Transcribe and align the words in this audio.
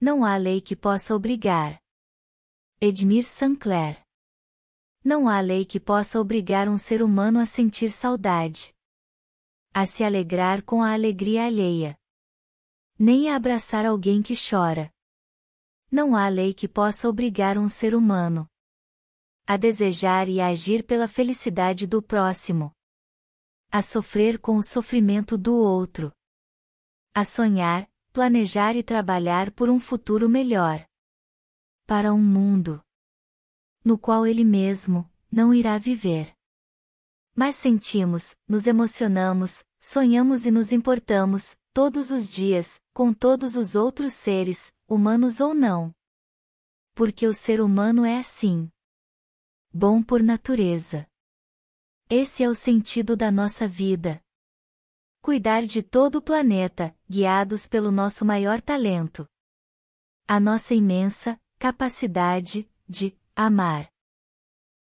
não 0.00 0.24
há 0.24 0.36
lei 0.36 0.60
que 0.60 0.76
possa 0.76 1.14
obrigar. 1.14 1.80
Edmir 2.80 3.24
Sancler. 3.24 4.00
Não 5.02 5.28
há 5.28 5.40
lei 5.40 5.64
que 5.64 5.80
possa 5.80 6.20
obrigar 6.20 6.68
um 6.68 6.78
ser 6.78 7.02
humano 7.02 7.40
a 7.40 7.46
sentir 7.46 7.90
saudade. 7.90 8.72
A 9.74 9.86
se 9.86 10.04
alegrar 10.04 10.62
com 10.62 10.82
a 10.82 10.92
alegria 10.92 11.46
alheia. 11.46 11.98
Nem 12.98 13.30
a 13.30 13.36
abraçar 13.36 13.84
alguém 13.84 14.22
que 14.22 14.34
chora. 14.34 14.92
Não 15.90 16.14
há 16.14 16.28
lei 16.28 16.54
que 16.54 16.68
possa 16.68 17.08
obrigar 17.08 17.58
um 17.58 17.68
ser 17.68 17.94
humano 17.94 18.48
a 19.50 19.56
desejar 19.56 20.28
e 20.28 20.42
a 20.42 20.48
agir 20.48 20.84
pela 20.84 21.08
felicidade 21.08 21.86
do 21.86 22.02
próximo, 22.02 22.70
a 23.72 23.80
sofrer 23.80 24.38
com 24.38 24.58
o 24.58 24.62
sofrimento 24.62 25.38
do 25.38 25.54
outro, 25.54 26.12
a 27.14 27.24
sonhar, 27.24 27.90
planejar 28.18 28.74
e 28.74 28.82
trabalhar 28.82 29.52
por 29.52 29.70
um 29.70 29.78
futuro 29.78 30.28
melhor. 30.28 30.84
Para 31.86 32.12
um 32.12 32.20
mundo 32.20 32.82
no 33.84 33.96
qual 33.96 34.26
ele 34.26 34.44
mesmo 34.44 35.08
não 35.30 35.54
irá 35.54 35.78
viver. 35.78 36.34
Mas 37.32 37.54
sentimos, 37.54 38.36
nos 38.48 38.66
emocionamos, 38.66 39.64
sonhamos 39.78 40.46
e 40.46 40.50
nos 40.50 40.72
importamos, 40.72 41.56
todos 41.72 42.10
os 42.10 42.28
dias, 42.28 42.82
com 42.92 43.14
todos 43.14 43.54
os 43.54 43.76
outros 43.76 44.14
seres, 44.14 44.74
humanos 44.88 45.38
ou 45.38 45.54
não. 45.54 45.94
Porque 46.96 47.24
o 47.24 47.32
ser 47.32 47.60
humano 47.60 48.04
é 48.04 48.18
assim. 48.18 48.68
Bom 49.72 50.02
por 50.02 50.24
natureza. 50.24 51.06
Esse 52.10 52.42
é 52.42 52.48
o 52.48 52.54
sentido 52.54 53.16
da 53.16 53.30
nossa 53.30 53.68
vida. 53.68 54.20
Cuidar 55.28 55.66
de 55.66 55.82
todo 55.82 56.16
o 56.16 56.22
planeta, 56.22 56.96
guiados 57.06 57.68
pelo 57.68 57.92
nosso 57.92 58.24
maior 58.24 58.62
talento. 58.62 59.28
A 60.26 60.40
nossa 60.40 60.74
imensa 60.74 61.38
capacidade 61.58 62.66
de 62.88 63.14
amar. 63.36 63.90